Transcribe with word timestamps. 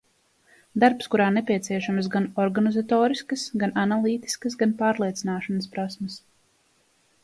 Darbs, 0.83 1.09
kurā 1.15 1.27
nepieciešamas 1.35 2.09
gan 2.17 2.25
organizatoriskas, 2.47 3.47
gan 3.65 3.77
analītiskas, 3.85 4.61
gan 4.65 4.77
pārliecināšanas 4.85 5.75
prasmes. 5.77 6.23